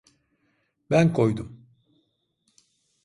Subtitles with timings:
[0.89, 1.65] Ben koydum.